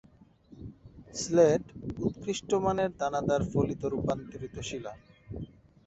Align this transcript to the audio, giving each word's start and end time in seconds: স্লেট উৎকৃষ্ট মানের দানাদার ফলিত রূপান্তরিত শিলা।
স্লেট 1.13 1.63
উৎকৃষ্ট 1.99 2.49
মানের 2.63 2.91
দানাদার 2.99 3.41
ফলিত 3.51 3.81
রূপান্তরিত 3.93 4.55
শিলা। 4.67 4.93